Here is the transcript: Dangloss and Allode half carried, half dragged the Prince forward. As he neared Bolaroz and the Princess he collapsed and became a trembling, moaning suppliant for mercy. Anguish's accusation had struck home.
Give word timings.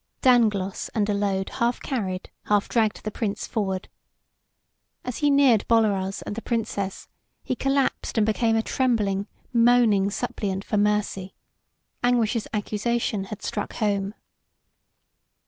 Dangloss 0.23 0.89
and 0.95 1.07
Allode 1.07 1.49
half 1.59 1.79
carried, 1.79 2.31
half 2.45 2.67
dragged 2.67 3.03
the 3.03 3.11
Prince 3.11 3.45
forward. 3.45 3.87
As 5.05 5.17
he 5.17 5.29
neared 5.29 5.63
Bolaroz 5.67 6.23
and 6.23 6.33
the 6.33 6.41
Princess 6.41 7.07
he 7.43 7.55
collapsed 7.55 8.17
and 8.17 8.25
became 8.25 8.55
a 8.55 8.63
trembling, 8.63 9.27
moaning 9.53 10.09
suppliant 10.09 10.63
for 10.63 10.77
mercy. 10.77 11.35
Anguish's 12.03 12.47
accusation 12.51 13.25
had 13.25 13.43
struck 13.43 13.73
home. 13.73 14.15